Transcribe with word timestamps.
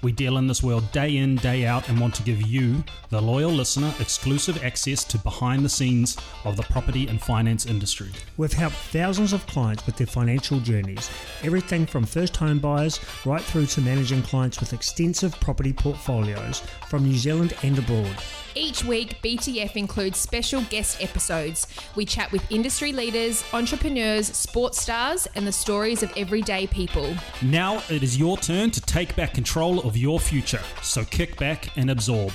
We 0.00 0.12
deal 0.12 0.38
in 0.38 0.46
this 0.46 0.62
world 0.62 0.90
day 0.92 1.16
in, 1.16 1.36
day 1.36 1.66
out, 1.66 1.88
and 1.88 2.00
want 2.00 2.14
to 2.14 2.22
give 2.22 2.42
you, 2.42 2.84
the 3.10 3.20
loyal 3.20 3.50
listener, 3.50 3.92
exclusive 3.98 4.62
access 4.62 5.02
to 5.04 5.18
behind 5.18 5.64
the 5.64 5.68
scenes 5.68 6.16
of 6.44 6.56
the 6.56 6.62
property 6.64 7.08
and 7.08 7.20
finance 7.20 7.66
industry. 7.66 8.10
We've 8.36 8.52
helped 8.52 8.76
thousands 8.76 9.32
of 9.32 9.46
clients 9.48 9.84
with 9.86 9.96
their 9.96 10.06
financial 10.06 10.60
journeys, 10.60 11.10
everything 11.42 11.84
from 11.84 12.04
first 12.04 12.36
home 12.36 12.60
buyers 12.60 13.00
right 13.24 13.42
through 13.42 13.66
to 13.66 13.80
managing 13.80 14.22
clients 14.22 14.60
with 14.60 14.72
extensive 14.72 15.38
property 15.40 15.72
portfolios 15.72 16.60
from 16.88 17.02
New 17.02 17.16
Zealand 17.16 17.54
and 17.62 17.78
abroad. 17.78 18.16
Each 18.54 18.82
week, 18.82 19.22
BTF 19.22 19.76
includes 19.76 20.18
special 20.18 20.62
guest 20.62 21.02
episodes. 21.02 21.68
We 21.94 22.04
chat 22.04 22.32
with 22.32 22.50
industry 22.50 22.92
leaders, 22.92 23.44
entrepreneurs, 23.52 24.26
sports 24.26 24.80
stars, 24.80 25.28
and 25.36 25.46
the 25.46 25.52
stories 25.52 26.02
of 26.02 26.12
everyday 26.16 26.66
people. 26.66 27.14
Now 27.40 27.82
it 27.88 28.02
is 28.02 28.18
your 28.18 28.36
turn 28.36 28.70
to 28.72 28.80
take 28.80 29.14
back 29.14 29.34
control 29.34 29.80
of 29.88 29.96
your 29.96 30.20
future, 30.20 30.60
so 30.82 31.04
kick 31.04 31.36
back 31.38 31.76
and 31.76 31.90
absorb. 31.90 32.30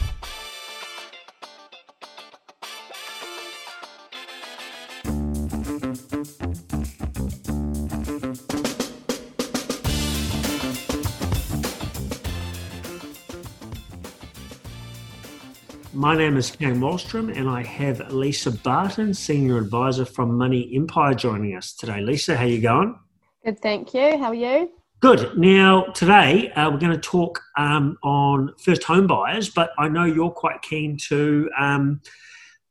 My 15.96 16.18
name 16.18 16.36
is 16.38 16.52
Kane 16.52 16.82
Wallstrom, 16.82 17.38
and 17.38 17.48
I 17.48 17.64
have 17.64 18.12
Lisa 18.12 18.52
Barton, 18.52 19.14
Senior 19.14 19.60
Advisor 19.60 20.06
from 20.06 20.38
Money 20.38 20.72
Empire, 20.76 21.14
joining 21.14 21.56
us 21.56 21.72
today. 21.72 22.02
Lisa, 22.02 22.36
how 22.36 22.44
are 22.44 22.48
you 22.48 22.62
going? 22.62 23.00
Good, 23.46 23.62
thank 23.62 23.94
you. 23.94 24.18
How 24.18 24.30
are 24.30 24.34
you? 24.34 24.72
Good. 25.04 25.38
Now, 25.38 25.82
today 25.88 26.50
uh, 26.54 26.72
we're 26.72 26.78
going 26.78 26.94
to 26.94 26.98
talk 26.98 27.42
um, 27.58 27.98
on 28.04 28.54
first 28.58 28.86
home 28.86 29.06
buyers, 29.06 29.50
but 29.50 29.72
I 29.78 29.90
know 29.90 30.06
you're 30.06 30.32
quite 30.32 30.62
keen 30.62 30.96
to 31.10 31.50
um, 31.60 32.00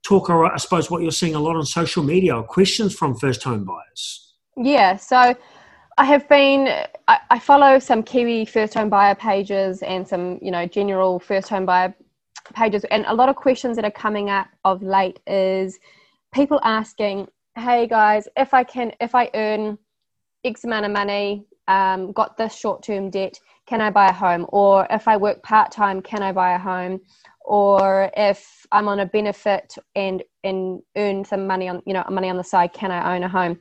talk, 0.02 0.30
I 0.30 0.56
suppose, 0.56 0.90
what 0.90 1.02
you're 1.02 1.10
seeing 1.10 1.34
a 1.34 1.38
lot 1.38 1.56
on 1.56 1.66
social 1.66 2.02
media 2.02 2.34
or 2.34 2.42
questions 2.42 2.94
from 2.94 3.16
first 3.16 3.42
home 3.42 3.64
buyers. 3.64 4.32
Yeah, 4.56 4.96
so 4.96 5.36
I 5.98 6.04
have 6.06 6.26
been, 6.26 6.68
I, 7.06 7.18
I 7.28 7.38
follow 7.38 7.78
some 7.78 8.02
Kiwi 8.02 8.46
first 8.46 8.72
home 8.72 8.88
buyer 8.88 9.14
pages 9.14 9.82
and 9.82 10.08
some, 10.08 10.38
you 10.40 10.50
know, 10.50 10.64
general 10.64 11.20
first 11.20 11.50
home 11.50 11.66
buyer 11.66 11.94
pages 12.54 12.84
and 12.84 13.04
a 13.08 13.14
lot 13.14 13.28
of 13.28 13.36
questions 13.36 13.76
that 13.76 13.84
are 13.84 13.90
coming 13.90 14.30
up 14.30 14.48
of 14.64 14.82
late 14.82 15.20
is 15.26 15.78
people 16.32 16.58
asking 16.64 17.28
hey 17.56 17.86
guys 17.86 18.26
if 18.36 18.52
i 18.52 18.64
can 18.64 18.90
if 19.00 19.14
i 19.14 19.30
earn 19.34 19.78
x 20.44 20.64
amount 20.64 20.84
of 20.84 20.90
money 20.90 21.46
um, 21.68 22.12
got 22.12 22.36
this 22.36 22.54
short-term 22.54 23.10
debt 23.10 23.38
can 23.66 23.80
i 23.80 23.90
buy 23.90 24.08
a 24.08 24.12
home? 24.12 24.46
Or 24.48 24.86
if 24.90 25.08
i 25.08 25.16
work 25.16 25.42
part-time 25.42 26.02
can 26.02 26.22
i 26.22 26.32
buy 26.32 26.54
a 26.54 26.58
home? 26.58 27.00
Or 27.44 28.10
if 28.16 28.66
i'm 28.72 28.88
on 28.88 29.00
a 29.00 29.06
benefit 29.06 29.74
and 29.94 30.22
and 30.44 30.80
earn 30.96 31.24
some 31.24 31.46
money 31.46 31.68
on 31.68 31.82
you 31.86 31.94
know 31.94 32.04
money 32.10 32.28
on 32.28 32.36
the 32.36 32.44
side 32.44 32.72
can 32.72 32.90
i 32.90 33.14
own 33.14 33.22
a 33.22 33.28
home? 33.28 33.58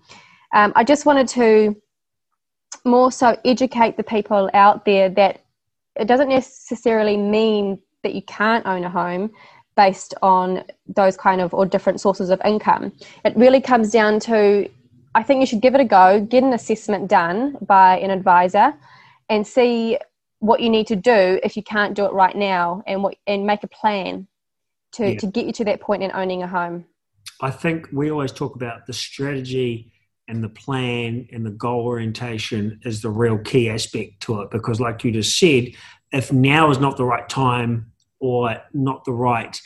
Um, 0.54 0.74
i 0.76 0.84
just 0.84 1.06
wanted 1.06 1.28
to 1.30 1.76
more 2.84 3.12
so 3.12 3.38
educate 3.46 3.96
the 3.98 4.04
people 4.04 4.50
out 4.54 4.86
there 4.86 5.10
that 5.10 5.42
it 5.96 6.06
doesn't 6.06 6.30
necessarily 6.30 7.18
mean 7.18 7.80
that 8.04 8.16
you 8.16 8.22
can't 8.24 8.66
own 8.66 8.84
a 8.84 8.90
home 8.90 9.32
based 9.76 10.14
on 10.22 10.64
those 10.88 11.16
kind 11.16 11.42
of 11.42 11.54
or 11.54 11.66
different 11.66 12.02
sources 12.02 12.30
of 12.30 12.42
income. 12.44 12.92
It 13.24 13.36
really 13.38 13.62
comes 13.62 13.92
down 13.92 14.20
to 14.22 14.70
I 15.14 15.24
think 15.24 15.42
you 15.42 15.46
should 15.46 15.62
give 15.62 15.76
it 15.76 15.82
a 15.82 15.86
go, 15.86 16.22
get 16.22 16.44
an 16.44 16.54
assessment 16.54 17.10
done 17.10 17.58
by 17.62 18.00
an 18.00 18.12
advisor 18.12 18.74
and 19.30 19.46
see 19.46 19.98
what 20.40 20.62
you 20.62 20.70
need 20.70 20.88
to 20.88 20.96
do 20.96 21.40
if 21.44 21.56
you 21.56 21.64
can't 21.64 21.94
do 21.94 22.06
it 22.06 22.14
right 22.14 22.36
now 22.36 22.84
and 22.88 23.04
what 23.04 23.16
and 23.28 23.46
make 23.46 23.64
a 23.64 23.68
plan 23.68 24.28
to, 24.94 25.12
yeah. 25.12 25.20
to 25.20 25.28
get 25.28 25.46
you 25.46 25.54
to 25.54 25.66
that 25.66 25.82
point 25.82 26.04
in 26.04 26.12
owning 26.14 26.44
a 26.44 26.48
home. 26.48 26.86
I 27.42 27.52
think 27.52 27.88
we 27.92 28.12
always 28.12 28.32
talk 28.32 28.56
about 28.56 28.88
the 28.88 28.94
strategy 28.94 29.92
and 30.28 30.44
the 30.44 30.50
plan 30.50 31.28
and 31.32 31.46
the 31.46 31.52
goal 31.52 31.86
orientation 31.86 32.80
is 32.84 33.02
the 33.02 33.10
real 33.10 33.38
key 33.40 33.70
aspect 33.70 34.22
to 34.22 34.42
it 34.42 34.52
because 34.52 34.80
like 34.80 35.04
you 35.04 35.12
just 35.12 35.38
said 35.38 35.68
if 36.12 36.32
now 36.32 36.70
is 36.72 36.80
not 36.80 36.98
the 36.98 37.06
right 37.06 37.28
time 37.28 37.92
or 38.20 38.56
not 38.74 39.04
the 39.06 39.14
right 39.14 39.60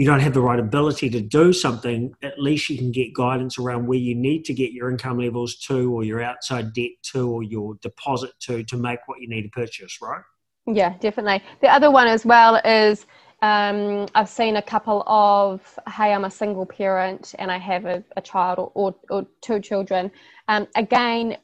you 0.00 0.06
don't 0.06 0.20
have 0.20 0.32
the 0.32 0.40
right 0.40 0.58
ability 0.58 1.10
to 1.10 1.20
do 1.20 1.52
something, 1.52 2.14
at 2.22 2.38
least 2.38 2.70
you 2.70 2.78
can 2.78 2.90
get 2.90 3.12
guidance 3.12 3.58
around 3.58 3.86
where 3.86 3.98
you 3.98 4.14
need 4.14 4.46
to 4.46 4.54
get 4.54 4.72
your 4.72 4.90
income 4.90 5.18
levels 5.18 5.56
to, 5.56 5.92
or 5.92 6.04
your 6.04 6.22
outside 6.22 6.72
debt 6.72 6.92
to, 7.02 7.28
or 7.28 7.42
your 7.42 7.74
deposit 7.82 8.30
to, 8.40 8.64
to 8.64 8.78
make 8.78 8.98
what 9.04 9.20
you 9.20 9.28
need 9.28 9.42
to 9.42 9.50
purchase, 9.50 9.98
right? 10.00 10.22
Yeah, 10.66 10.94
definitely. 11.00 11.42
The 11.60 11.68
other 11.68 11.90
one 11.90 12.06
as 12.06 12.24
well 12.24 12.62
is 12.64 13.04
um, 13.42 14.06
I've 14.14 14.30
seen 14.30 14.56
a 14.56 14.62
couple 14.62 15.02
of, 15.06 15.78
hey, 15.86 16.14
I'm 16.14 16.24
a 16.24 16.30
single 16.30 16.64
parent 16.64 17.34
and 17.38 17.52
I 17.52 17.58
have 17.58 17.84
a, 17.84 18.02
a 18.16 18.22
child 18.22 18.58
or, 18.58 18.72
or, 18.74 18.96
or, 19.10 19.26
two 19.42 19.60
children. 19.60 20.10
Um, 20.48 20.66
again, 20.76 21.36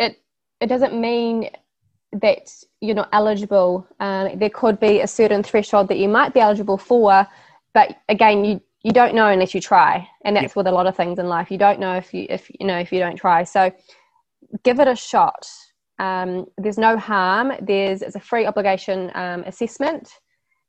it 0.00 0.20
it 0.60 0.66
doesn't 0.66 1.00
mean 1.00 1.48
that 2.10 2.50
you're 2.80 2.96
not 2.96 3.10
eligible. 3.12 3.86
Um, 4.00 4.36
there 4.36 4.50
could 4.50 4.80
be 4.80 5.00
a 5.00 5.06
certain 5.06 5.44
threshold 5.44 5.86
that 5.88 5.98
you 5.98 6.08
might 6.08 6.34
be 6.34 6.40
eligible 6.40 6.78
for, 6.78 7.24
but 7.74 7.98
again, 8.08 8.44
you 8.44 8.60
you 8.82 8.92
don't 8.92 9.14
know 9.14 9.28
unless 9.28 9.54
you 9.54 9.60
try, 9.60 10.06
and 10.24 10.36
that's 10.36 10.54
with 10.54 10.66
a 10.66 10.72
lot 10.72 10.86
of 10.86 10.94
things 10.94 11.18
in 11.18 11.26
life. 11.26 11.50
You 11.50 11.58
don't 11.58 11.80
know 11.80 11.94
if 11.96 12.14
you 12.14 12.26
if 12.28 12.50
you 12.58 12.66
know 12.66 12.78
if 12.78 12.92
you 12.92 12.98
don't 12.98 13.16
try. 13.16 13.42
So 13.44 13.72
give 14.62 14.78
it 14.78 14.88
a 14.88 14.94
shot. 14.94 15.46
Um, 15.98 16.46
there's 16.58 16.78
no 16.78 16.98
harm. 16.98 17.52
There's 17.60 18.02
it's 18.02 18.16
a 18.16 18.20
free 18.20 18.46
obligation 18.46 19.10
um, 19.14 19.42
assessment 19.44 20.08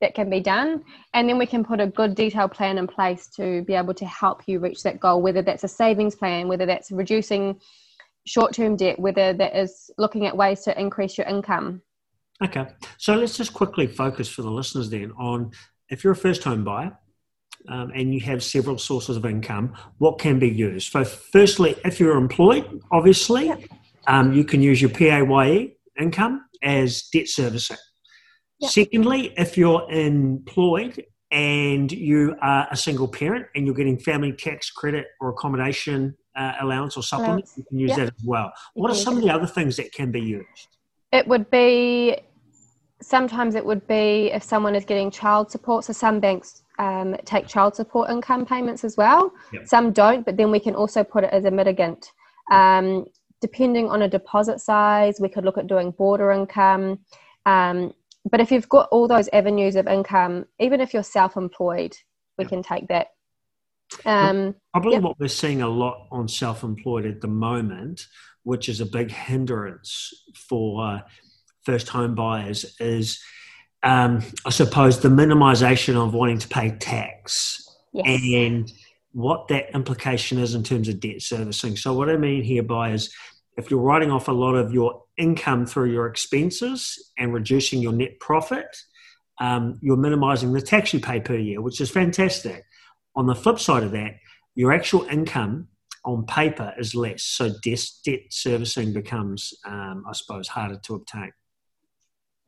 that 0.02 0.16
can 0.16 0.30
be 0.30 0.40
done, 0.40 0.84
and 1.14 1.28
then 1.28 1.38
we 1.38 1.46
can 1.46 1.64
put 1.64 1.80
a 1.80 1.88
good 1.88 2.16
detailed 2.16 2.52
plan 2.52 2.78
in 2.78 2.88
place 2.88 3.28
to 3.36 3.64
be 3.64 3.74
able 3.74 3.94
to 3.94 4.06
help 4.06 4.44
you 4.48 4.60
reach 4.60 4.82
that 4.84 5.00
goal. 5.00 5.22
Whether 5.22 5.42
that's 5.42 5.64
a 5.64 5.70
savings 5.70 6.16
plan, 6.16 6.48
whether 6.48 6.66
that's 6.66 6.92
reducing 6.92 7.60
short 8.26 8.54
term 8.54 8.76
debt, 8.76 8.98
whether 8.98 9.34
that 9.34 9.56
is 9.56 9.92
looking 9.98 10.26
at 10.26 10.36
ways 10.36 10.62
to 10.62 10.80
increase 10.80 11.18
your 11.18 11.28
income. 11.28 11.82
Okay, 12.44 12.66
so 12.98 13.16
let's 13.16 13.38
just 13.38 13.54
quickly 13.54 13.88
focus 13.88 14.28
for 14.28 14.42
the 14.42 14.52
listeners 14.52 14.90
then 14.90 15.12
on 15.18 15.52
if 15.90 16.04
you're 16.04 16.14
a 16.14 16.16
first 16.16 16.44
home 16.44 16.64
buyer 16.64 16.98
um, 17.68 17.92
and 17.94 18.14
you 18.14 18.20
have 18.22 18.44
several 18.44 18.78
sources 18.78 19.18
of 19.18 19.26
income, 19.26 19.74
what 19.98 20.20
can 20.20 20.40
be 20.40 20.50
used? 20.50 20.92
So, 20.92 21.04
firstly, 21.04 21.76
if 21.84 22.00
you're 22.00 22.18
employed, 22.18 22.82
obviously, 22.92 23.48
yep. 23.48 23.64
um, 24.08 24.34
you 24.34 24.44
can 24.44 24.62
use 24.62 24.82
your 24.82 24.92
PAYE 24.92 25.76
income 26.00 26.46
as 26.64 27.04
debt 27.14 27.28
servicing. 27.28 27.78
Yep. 28.60 28.72
Secondly, 28.72 29.34
if 29.38 29.58
you're 29.58 29.90
employed 29.92 31.04
and 31.32 31.92
you 31.92 32.36
are 32.42 32.68
a 32.72 32.78
single 32.78 33.08
parent 33.08 33.48
and 33.56 33.66
you're 33.66 33.76
getting 33.76 33.98
family 33.98 34.32
tax 34.32 34.70
credit 34.70 35.08
or 35.20 35.30
accommodation 35.30 36.16
uh, 36.36 36.54
allowance 36.62 36.96
or 36.98 37.04
supplement, 37.04 37.46
you 37.58 37.64
can 37.64 37.80
use 37.80 37.90
yep. 37.90 37.98
that 37.98 38.08
as 38.08 38.24
well. 38.26 38.52
What 38.74 38.92
are 38.92 38.96
some 38.96 39.18
of 39.18 39.24
the 39.24 39.30
other 39.30 39.48
things 39.48 39.76
that 39.78 39.92
can 39.92 40.12
be 40.12 40.22
used? 40.22 40.68
It 41.12 41.28
would 41.28 41.50
be 41.50 42.18
sometimes 43.02 43.56
it 43.56 43.66
would 43.66 43.86
be 43.88 44.32
if 44.32 44.44
someone 44.44 44.76
is 44.76 44.86
getting 44.86 45.12
child 45.12 45.52
support. 45.52 45.86
So 45.86 45.94
some 45.94 46.20
banks 46.20 46.64
um, 46.80 47.16
take 47.26 47.48
child 47.48 47.76
support 47.76 48.10
income 48.10 48.46
payments 48.46 48.84
as 48.84 48.98
well. 48.98 49.34
Yep. 49.54 49.68
Some 49.68 49.92
don't, 49.92 50.26
but 50.26 50.38
then 50.38 50.52
we 50.52 50.60
can 50.60 50.76
also 50.76 51.04
put 51.04 51.24
it 51.24 51.32
as 51.32 51.46
a 51.46 51.52
mitigant. 51.52 52.08
Um, 52.52 53.06
depending 53.42 53.90
on 53.90 54.04
a 54.04 54.08
deposit 54.08 54.60
size, 54.60 55.20
we 55.20 55.30
could 55.30 55.46
look 55.46 55.58
at 55.58 55.68
doing 55.68 55.92
boarder 55.92 56.32
income. 56.32 57.00
Um, 57.46 57.94
but 58.30 58.40
if 58.40 58.52
you've 58.52 58.70
got 58.70 58.90
all 58.92 59.08
those 59.08 59.30
avenues 59.34 59.76
of 59.76 59.88
income, 59.88 60.46
even 60.60 60.82
if 60.82 60.94
you're 60.94 61.04
self-employed, 61.04 61.96
we 62.38 62.44
yep. 62.44 62.50
can 62.50 62.64
take 62.64 62.88
that 62.88 63.08
um, 64.06 64.56
Probably 64.74 64.94
yep. 64.94 65.04
what 65.04 65.20
we're 65.20 65.28
seeing 65.28 65.62
a 65.62 65.68
lot 65.68 66.08
on 66.12 66.28
self 66.28 66.64
employed 66.64 67.06
at 67.06 67.22
the 67.22 67.28
moment, 67.28 68.08
which 68.44 68.70
is 68.70 68.82
a 68.82 68.86
big 68.86 69.12
hindrance 69.12 70.14
for 70.36 70.86
uh, 70.86 71.00
first 71.66 71.90
home 71.90 72.16
buyers, 72.16 72.76
is 72.80 73.20
um, 73.84 74.24
I 74.46 74.50
suppose 74.50 75.00
the 75.00 75.10
minimisation 75.10 75.96
of 75.96 76.14
wanting 76.14 76.40
to 76.40 76.48
pay 76.48 76.72
tax 76.72 77.68
yes. 77.94 78.22
and 78.34 78.72
what 79.14 79.48
that 79.48 79.74
implication 79.74 80.40
is 80.40 80.56
in 80.56 80.64
terms 80.64 80.90
of 80.90 81.00
debt 81.00 81.22
servicing. 81.22 81.78
So, 81.78 81.94
what 81.94 82.10
I 82.10 82.18
mean 82.18 82.44
hereby 82.44 82.92
is 82.92 83.14
if 83.58 83.72
you're 83.72 83.80
writing 83.80 84.12
off 84.12 84.28
a 84.28 84.34
lot 84.34 84.56
of 84.56 84.74
your 84.74 85.04
income 85.18 85.66
through 85.66 85.92
your 85.92 86.08
expenses 86.08 87.12
and 87.18 87.34
reducing 87.34 87.82
your 87.82 87.94
net 87.94 88.20
profit, 88.20 88.68
um, 89.40 89.80
you're 89.82 89.98
minimizing 89.98 90.52
the 90.52 90.62
tax 90.62 90.94
you 90.94 91.00
pay 91.00 91.20
per 91.20 91.36
year, 91.36 91.62
which 91.62 91.80
is 91.80 91.90
fantastic. 91.90 92.64
On 93.16 93.28
the 93.28 93.36
flip 93.36 93.60
side 93.60 93.84
of 93.84 93.92
that, 93.92 94.16
your 94.56 94.74
actual 94.74 95.04
income 95.06 95.68
on 96.04 96.26
paper 96.26 96.74
is 96.78 96.96
less. 96.96 97.24
So 97.24 97.52
debt, 97.64 97.86
debt 98.04 98.20
servicing 98.30 98.94
becomes, 98.94 99.54
um, 99.66 100.04
I 100.08 100.14
suppose, 100.14 100.48
harder 100.48 100.80
to 100.84 100.96
obtain. 100.96 101.32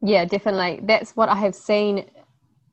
Yeah, 0.02 0.26
definitely. 0.26 0.82
That's 0.84 1.16
what 1.16 1.30
I 1.30 1.36
have 1.36 1.56
seen 1.56 2.06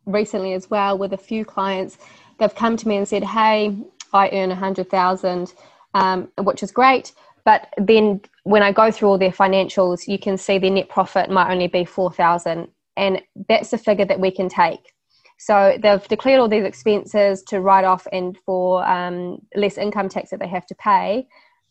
recently 0.07 0.53
as 0.53 0.69
well 0.71 0.99
with 0.99 1.13
a 1.13 1.19
few 1.19 1.45
clients. 1.45 1.99
They've 2.39 2.55
come 2.55 2.77
to 2.77 2.89
me 2.89 2.97
and 2.97 3.09
said, 3.09 3.25
"Hey, 3.25 3.77
I 4.13 4.29
earn 4.31 4.51
a 4.51 4.57
hundred 4.57 4.91
thousand, 4.91 5.55
um, 5.95 6.29
which 6.39 6.63
is 6.63 6.71
great, 6.71 7.13
but 7.45 7.73
then 7.79 8.21
when 8.43 8.63
I 8.63 8.73
go 8.73 8.91
through 8.91 9.09
all 9.09 9.19
their 9.19 9.31
financials, 9.31 10.07
you 10.07 10.19
can 10.19 10.37
see 10.37 10.59
their 10.59 10.71
net 10.71 10.89
profit 10.89 11.31
might 11.31 11.51
only 11.51 11.69
be 11.69 11.85
four 11.85 12.13
thousand, 12.13 12.69
and 12.97 13.23
that's 13.49 13.73
a 13.73 13.79
figure 13.79 14.05
that 14.05 14.21
we 14.21 14.31
can 14.31 14.49
take. 14.49 14.93
So 15.39 15.79
they've 15.83 16.07
declared 16.09 16.41
all 16.41 16.49
these 16.49 16.65
expenses 16.65 17.43
to 17.45 17.61
write 17.61 17.85
off 17.85 18.07
and 18.13 18.39
for 18.47 18.87
um, 18.87 19.39
less 19.55 19.79
income 19.79 20.09
tax 20.09 20.31
that 20.31 20.41
they 20.41 20.49
have 20.49 20.67
to 20.67 20.75
pay. 20.77 21.27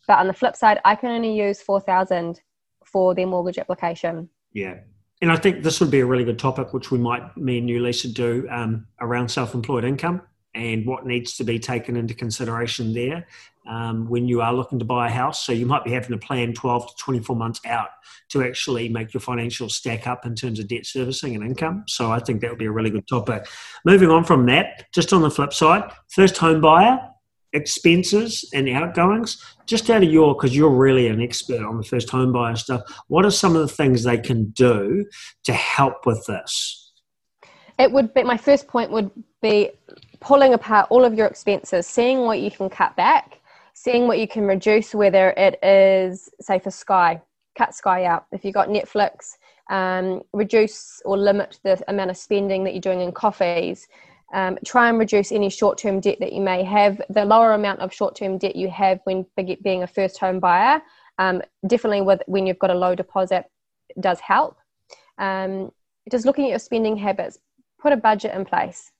But 0.06 0.18
on 0.18 0.26
the 0.26 0.34
flip 0.34 0.54
side, 0.54 0.80
I 0.84 0.96
can 0.96 1.10
only 1.10 1.34
use 1.34 1.62
four 1.62 1.80
thousand 1.80 2.40
for 2.84 3.14
their 3.14 3.26
mortgage 3.26 3.58
application. 3.58 4.28
Yeah, 4.52 4.80
and 5.24 5.32
I 5.32 5.36
think 5.36 5.62
this 5.62 5.80
would 5.80 5.90
be 5.90 6.00
a 6.00 6.04
really 6.04 6.22
good 6.22 6.38
topic, 6.38 6.74
which 6.74 6.90
we 6.90 6.98
might, 6.98 7.34
me 7.34 7.56
and 7.56 7.66
you, 7.66 7.82
Lisa, 7.82 8.12
do 8.12 8.46
um, 8.50 8.86
around 9.00 9.30
self-employed 9.30 9.82
income 9.82 10.20
and 10.54 10.84
what 10.84 11.06
needs 11.06 11.34
to 11.38 11.44
be 11.44 11.58
taken 11.58 11.96
into 11.96 12.12
consideration 12.12 12.92
there 12.92 13.26
um, 13.66 14.06
when 14.10 14.28
you 14.28 14.42
are 14.42 14.52
looking 14.52 14.78
to 14.80 14.84
buy 14.84 15.06
a 15.06 15.10
house. 15.10 15.46
So 15.46 15.52
you 15.52 15.64
might 15.64 15.82
be 15.82 15.92
having 15.92 16.10
to 16.10 16.18
plan 16.18 16.52
12 16.52 16.88
to 16.88 17.02
24 17.02 17.36
months 17.36 17.62
out 17.64 17.88
to 18.32 18.42
actually 18.42 18.90
make 18.90 19.14
your 19.14 19.22
financial 19.22 19.70
stack 19.70 20.06
up 20.06 20.26
in 20.26 20.34
terms 20.34 20.58
of 20.58 20.68
debt 20.68 20.84
servicing 20.84 21.34
and 21.34 21.42
income. 21.42 21.84
So 21.88 22.12
I 22.12 22.18
think 22.18 22.42
that 22.42 22.50
would 22.50 22.58
be 22.58 22.66
a 22.66 22.70
really 22.70 22.90
good 22.90 23.08
topic. 23.08 23.46
Moving 23.86 24.10
on 24.10 24.24
from 24.24 24.44
that, 24.44 24.92
just 24.92 25.14
on 25.14 25.22
the 25.22 25.30
flip 25.30 25.54
side, 25.54 25.90
first 26.10 26.36
home 26.36 26.60
buyer, 26.60 27.00
expenses 27.54 28.48
and 28.52 28.68
outgoings 28.68 29.42
just 29.66 29.88
out 29.88 30.02
of 30.02 30.10
your 30.10 30.34
because 30.34 30.54
you're 30.54 30.68
really 30.68 31.06
an 31.08 31.22
expert 31.22 31.62
on 31.62 31.78
the 31.78 31.84
first 31.84 32.10
home 32.10 32.32
buyer 32.32 32.56
stuff 32.56 32.82
what 33.08 33.24
are 33.24 33.30
some 33.30 33.56
of 33.56 33.62
the 33.62 33.74
things 33.74 34.02
they 34.02 34.18
can 34.18 34.50
do 34.50 35.06
to 35.44 35.52
help 35.52 36.04
with 36.04 36.24
this? 36.26 36.92
It 37.78 37.90
would 37.90 38.12
be 38.12 38.22
my 38.22 38.36
first 38.36 38.68
point 38.68 38.90
would 38.90 39.10
be 39.40 39.70
pulling 40.20 40.54
apart 40.54 40.86
all 40.90 41.04
of 41.04 41.14
your 41.14 41.26
expenses 41.26 41.86
seeing 41.86 42.20
what 42.22 42.40
you 42.40 42.50
can 42.50 42.68
cut 42.68 42.94
back 42.96 43.40
seeing 43.72 44.06
what 44.06 44.18
you 44.18 44.28
can 44.28 44.44
reduce 44.44 44.94
whether 44.94 45.30
it 45.30 45.62
is 45.62 46.28
say 46.40 46.58
for 46.58 46.70
sky 46.70 47.20
cut 47.56 47.74
sky 47.74 48.04
out. 48.04 48.26
If 48.32 48.44
you've 48.44 48.54
got 48.54 48.68
netflix 48.68 49.36
um, 49.70 50.22
reduce 50.32 51.00
or 51.04 51.16
limit 51.16 51.58
the 51.62 51.82
amount 51.88 52.10
of 52.10 52.16
spending 52.16 52.64
that 52.64 52.72
you're 52.74 52.80
doing 52.80 53.00
in 53.00 53.12
coffees 53.12 53.86
um, 54.34 54.58
try 54.64 54.88
and 54.88 54.98
reduce 54.98 55.30
any 55.32 55.48
short 55.48 55.78
term 55.78 56.00
debt 56.00 56.18
that 56.20 56.32
you 56.32 56.40
may 56.40 56.64
have. 56.64 57.00
The 57.08 57.24
lower 57.24 57.52
amount 57.54 57.80
of 57.80 57.94
short 57.94 58.16
term 58.16 58.36
debt 58.36 58.56
you 58.56 58.68
have 58.68 58.98
when 59.04 59.24
being 59.62 59.84
a 59.84 59.86
first 59.86 60.18
home 60.18 60.40
buyer, 60.40 60.82
um, 61.18 61.40
definitely 61.66 62.02
with 62.02 62.20
when 62.26 62.46
you've 62.46 62.58
got 62.58 62.70
a 62.70 62.74
low 62.74 62.94
deposit, 62.94 63.44
does 64.00 64.20
help. 64.20 64.58
Um, 65.18 65.70
just 66.10 66.26
looking 66.26 66.46
at 66.46 66.50
your 66.50 66.58
spending 66.58 66.96
habits, 66.96 67.38
put 67.80 67.92
a 67.92 67.96
budget 67.96 68.34
in 68.34 68.44
place. 68.44 68.90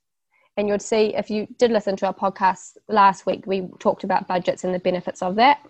And 0.56 0.68
you'd 0.68 0.80
see 0.80 1.16
if 1.16 1.30
you 1.30 1.48
did 1.58 1.72
listen 1.72 1.96
to 1.96 2.06
our 2.06 2.14
podcast 2.14 2.76
last 2.88 3.26
week, 3.26 3.44
we 3.44 3.68
talked 3.80 4.04
about 4.04 4.28
budgets 4.28 4.62
and 4.62 4.72
the 4.72 4.78
benefits 4.78 5.20
of 5.20 5.34
that. 5.34 5.60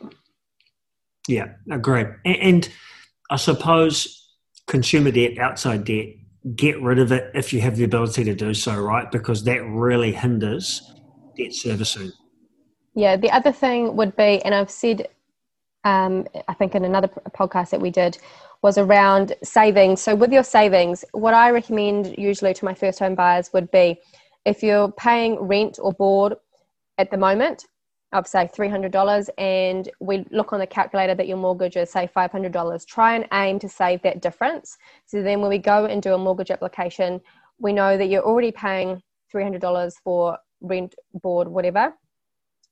Yeah, 1.26 1.54
agree. 1.70 2.04
And 2.26 2.68
I 3.30 3.36
suppose 3.36 4.28
consumer 4.66 5.10
debt, 5.10 5.38
outside 5.38 5.84
debt, 5.84 6.08
get 6.56 6.80
rid 6.82 6.98
of 6.98 7.12
it 7.12 7.30
if 7.34 7.52
you 7.52 7.60
have 7.60 7.76
the 7.76 7.84
ability 7.84 8.24
to 8.24 8.34
do 8.34 8.52
so, 8.52 8.78
right? 8.78 9.10
Because 9.10 9.44
that 9.44 9.62
really 9.64 10.12
hinders 10.12 10.94
debt 11.36 11.52
servicing. 11.52 12.12
Yeah, 12.94 13.16
the 13.16 13.30
other 13.30 13.52
thing 13.52 13.96
would 13.96 14.14
be, 14.16 14.42
and 14.44 14.54
I've 14.54 14.70
said, 14.70 15.08
um, 15.84 16.26
I 16.48 16.54
think 16.54 16.74
in 16.74 16.84
another 16.84 17.08
podcast 17.08 17.70
that 17.70 17.80
we 17.80 17.90
did, 17.90 18.18
was 18.62 18.78
around 18.78 19.34
savings. 19.42 20.00
So, 20.00 20.14
with 20.14 20.32
your 20.32 20.44
savings, 20.44 21.04
what 21.12 21.34
I 21.34 21.50
recommend 21.50 22.14
usually 22.16 22.54
to 22.54 22.64
my 22.64 22.74
first 22.74 22.98
home 22.98 23.14
buyers 23.14 23.52
would 23.52 23.70
be 23.70 23.98
if 24.44 24.62
you're 24.62 24.92
paying 24.92 25.38
rent 25.40 25.78
or 25.80 25.92
board 25.92 26.34
at 26.98 27.10
the 27.10 27.16
moment, 27.16 27.66
of 28.14 28.26
say 28.26 28.48
$300 28.56 29.28
and 29.36 29.90
we 30.00 30.24
look 30.30 30.52
on 30.52 30.60
the 30.60 30.66
calculator 30.66 31.14
that 31.14 31.28
your 31.28 31.36
mortgage 31.36 31.76
is 31.76 31.90
say 31.90 32.08
$500 32.16 32.86
try 32.86 33.16
and 33.16 33.26
aim 33.32 33.58
to 33.58 33.68
save 33.68 34.00
that 34.02 34.22
difference. 34.22 34.78
So 35.04 35.22
then 35.22 35.40
when 35.40 35.50
we 35.50 35.58
go 35.58 35.84
and 35.84 36.00
do 36.00 36.14
a 36.14 36.18
mortgage 36.18 36.50
application 36.50 37.20
we 37.58 37.72
know 37.72 37.96
that 37.96 38.06
you're 38.06 38.24
already 38.24 38.52
paying 38.52 39.02
$300 39.34 39.92
for 40.02 40.38
rent 40.60 40.94
board 41.22 41.48
whatever. 41.48 41.94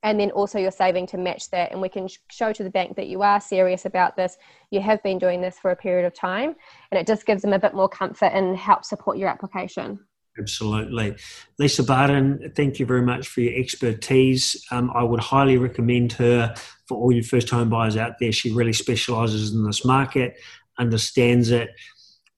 And 0.05 0.19
then 0.19 0.33
also 0.33 0.59
you're 0.59 0.73
saving 0.73 1.07
to 1.09 1.19
match 1.19 1.49
that. 1.51 1.71
And 1.71 1.81
we 1.81 1.89
can 1.89 2.09
show 2.31 2.53
to 2.53 2.65
the 2.65 2.71
bank 2.71 2.97
that 2.97 3.07
you 3.07 3.23
are 3.23 3.41
serious 3.41 3.85
about 3.85 4.17
this. 4.17 4.37
You 4.71 4.81
have 4.81 5.01
been 5.05 5.19
doing 5.19 5.41
this 5.41 5.59
for 5.61 5.71
a 5.71 5.77
period 5.77 6.05
of 6.07 6.15
time. 6.15 6.57
And 6.91 6.99
it 6.99 7.07
just 7.07 7.25
gives 7.25 7.43
them 7.43 7.53
a 7.53 7.59
bit 7.59 7.73
more 7.73 7.89
comfort 7.89 8.33
and 8.35 8.57
help 8.57 8.85
support 8.85 9.17
your 9.17 9.29
application 9.29 10.01
Absolutely. 10.39 11.15
Lisa 11.59 11.83
Barton, 11.83 12.53
thank 12.57 12.79
you 12.79 12.87
very 12.87 13.03
much 13.03 13.29
for 13.29 13.43
your 13.43 13.55
expertise. 13.55 14.65
Um, 14.71 14.91
I 14.95 15.03
would 15.03 15.21
highly 15.21 15.59
recommend 15.59 16.13
her 16.15 16.55
for 16.87 16.97
all 16.97 17.13
your 17.13 17.25
first 17.25 17.51
home 17.51 17.69
buyers 17.69 17.97
out 17.97 18.15
there. 18.19 18.33
She 18.33 18.53
really 18.53 18.73
specialises 18.73 19.53
in 19.53 19.65
this 19.65 19.85
market, 19.85 20.39
understands 20.79 21.51
it. 21.51 21.71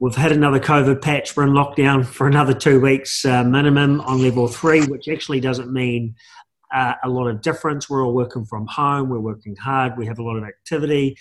We've 0.00 0.14
had 0.14 0.32
another 0.32 0.58
COVID 0.58 1.02
patch. 1.02 1.37
We're 1.37 1.44
in 1.44 1.52
lockdown 1.52 2.05
for 2.05 2.26
another 2.26 2.52
two 2.52 2.81
weeks 2.81 3.25
uh, 3.25 3.44
minimum 3.44 4.00
on 4.00 4.20
level 4.20 4.49
three, 4.49 4.85
which 4.87 5.06
actually 5.08 5.38
doesn't 5.38 5.73
mean 5.73 6.17
uh, 6.75 6.94
a 7.05 7.08
lot 7.08 7.29
of 7.29 7.43
difference. 7.43 7.88
We're 7.88 8.05
all 8.05 8.12
working 8.12 8.44
from 8.44 8.67
home. 8.67 9.08
We're 9.08 9.20
working 9.20 9.55
hard. 9.55 9.96
We 9.96 10.06
have 10.06 10.19
a 10.19 10.23
lot 10.25 10.37
of 10.37 10.43
activity. 10.43 11.17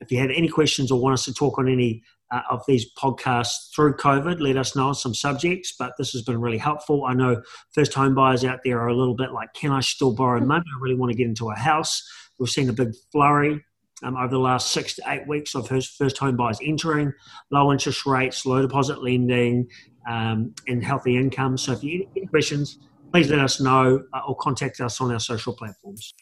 If 0.00 0.12
you 0.12 0.18
have 0.20 0.30
any 0.30 0.48
questions 0.48 0.92
or 0.92 1.00
want 1.00 1.14
us 1.14 1.24
to 1.24 1.34
talk 1.34 1.58
on 1.58 1.68
any 1.68 2.04
uh, 2.32 2.40
of 2.50 2.62
these 2.66 2.86
podcasts 2.94 3.72
through 3.74 3.94
COVID. 3.96 4.40
Let 4.40 4.56
us 4.56 4.74
know 4.74 4.88
on 4.88 4.94
some 4.94 5.14
subjects, 5.14 5.74
but 5.78 5.92
this 5.98 6.12
has 6.12 6.22
been 6.22 6.40
really 6.40 6.58
helpful. 6.58 7.04
I 7.04 7.14
know 7.14 7.42
first 7.72 7.92
home 7.94 8.14
buyers 8.14 8.44
out 8.44 8.60
there 8.64 8.80
are 8.80 8.88
a 8.88 8.96
little 8.96 9.14
bit 9.14 9.32
like, 9.32 9.52
can 9.54 9.70
I 9.70 9.80
still 9.80 10.14
borrow 10.14 10.40
money? 10.40 10.64
I 10.66 10.80
really 10.80 10.96
want 10.96 11.12
to 11.12 11.16
get 11.16 11.26
into 11.26 11.50
a 11.50 11.54
house. 11.54 12.02
We've 12.38 12.48
seen 12.48 12.68
a 12.68 12.72
big 12.72 12.94
flurry 13.12 13.62
um, 14.02 14.16
over 14.16 14.28
the 14.28 14.38
last 14.38 14.70
six 14.70 14.94
to 14.96 15.02
eight 15.08 15.28
weeks 15.28 15.54
of 15.54 15.68
first 15.68 16.18
home 16.18 16.36
buyers 16.36 16.58
entering, 16.62 17.12
low 17.50 17.70
interest 17.70 18.06
rates, 18.06 18.46
low 18.46 18.62
deposit 18.62 19.02
lending, 19.02 19.68
um, 20.08 20.54
and 20.66 20.82
healthy 20.82 21.16
income. 21.16 21.56
So 21.56 21.72
if 21.72 21.84
you 21.84 22.00
have 22.00 22.16
any 22.16 22.26
questions, 22.26 22.78
please 23.12 23.30
let 23.30 23.40
us 23.40 23.60
know 23.60 24.02
uh, 24.12 24.20
or 24.26 24.36
contact 24.36 24.80
us 24.80 25.00
on 25.00 25.12
our 25.12 25.20
social 25.20 25.52
platforms. 25.52 26.14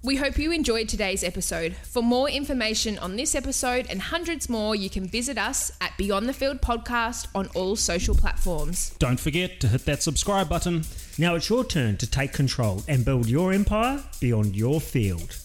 We 0.00 0.14
hope 0.14 0.38
you 0.38 0.52
enjoyed 0.52 0.88
today's 0.88 1.24
episode. 1.24 1.74
For 1.82 2.04
more 2.04 2.30
information 2.30 3.00
on 3.00 3.16
this 3.16 3.34
episode 3.34 3.88
and 3.90 4.00
hundreds 4.00 4.48
more, 4.48 4.76
you 4.76 4.88
can 4.88 5.08
visit 5.08 5.36
us 5.36 5.72
at 5.80 5.96
Beyond 5.98 6.28
the 6.28 6.32
Field 6.32 6.60
Podcast 6.60 7.26
on 7.34 7.48
all 7.48 7.74
social 7.74 8.14
platforms. 8.14 8.94
Don't 9.00 9.18
forget 9.18 9.58
to 9.58 9.66
hit 9.66 9.86
that 9.86 10.04
subscribe 10.04 10.48
button. 10.48 10.84
Now 11.18 11.34
it's 11.34 11.50
your 11.50 11.64
turn 11.64 11.96
to 11.96 12.08
take 12.08 12.32
control 12.32 12.84
and 12.86 13.04
build 13.04 13.28
your 13.28 13.52
empire 13.52 14.04
beyond 14.20 14.54
your 14.54 14.80
field. 14.80 15.36